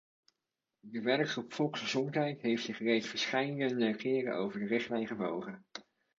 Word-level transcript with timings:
De 0.79 1.01
werkgroep 1.01 1.53
volksgezondheid 1.53 2.41
heeft 2.41 2.63
zich 2.65 2.79
reeds 2.79 3.07
verscheidene 3.07 3.95
keren 3.95 4.35
over 4.35 4.59
de 4.59 4.65
richtlijn 4.65 5.07
gebogen. 5.07 5.65